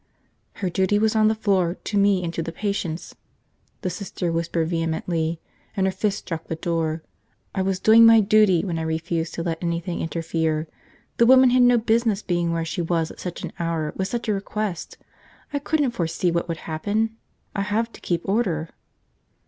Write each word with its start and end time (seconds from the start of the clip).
"Her 0.53 0.69
duty 0.71 0.97
was 0.97 1.15
on 1.15 1.27
the 1.27 1.35
floor, 1.35 1.75
to 1.83 1.95
me 1.95 2.23
and 2.23 2.33
to 2.33 2.41
the 2.41 2.51
patients!" 2.51 3.13
the 3.81 3.89
Sister 3.91 4.31
whispered 4.31 4.67
vehemently, 4.67 5.39
and 5.77 5.85
her 5.85 5.91
fist 5.91 6.17
struck 6.17 6.47
the 6.47 6.55
door. 6.55 7.03
"I 7.53 7.61
was 7.61 7.79
doing 7.79 8.03
my 8.03 8.19
duty 8.19 8.65
when 8.65 8.79
I 8.79 8.81
refused 8.81 9.35
to 9.35 9.43
let 9.43 9.61
anything 9.61 10.01
interfere! 10.01 10.67
The 11.17 11.27
woman 11.27 11.51
had 11.51 11.61
no 11.61 11.77
business 11.77 12.23
being 12.23 12.51
where 12.51 12.65
she 12.65 12.81
was 12.81 13.11
at 13.11 13.19
such 13.19 13.43
an 13.43 13.53
hour 13.59 13.93
with 13.95 14.07
such 14.07 14.27
a 14.27 14.33
request. 14.33 14.97
I 15.53 15.59
couldn't 15.59 15.91
foresee 15.91 16.31
what 16.31 16.47
would 16.47 16.61
happen! 16.65 17.17
I 17.55 17.61
have 17.61 17.91
to 17.91 18.01
keep 18.01 18.27
order." 18.27 18.69